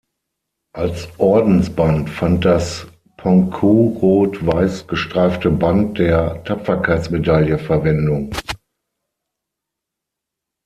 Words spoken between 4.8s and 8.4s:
gestreifte Band der Tapferkeitsmedaille Verwendung.